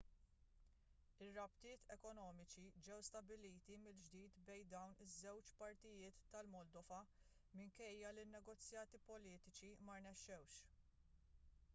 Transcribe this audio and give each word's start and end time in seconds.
ir-rabtiet 1.25 1.83
ekonomiċi 1.95 2.63
ġew 2.87 2.97
stabbiliti 3.09 3.77
mill-ġdid 3.83 4.39
bejn 4.47 4.71
dawn 4.75 4.97
iż-żewġ 5.05 5.53
partijiet 5.61 6.23
tal-moldova 6.37 7.03
minkejja 7.61 8.13
li 8.17 8.25
ln-negozjati 8.27 9.03
politiċi 9.13 9.73
ma 9.91 10.01
rnexxewx 10.01 10.61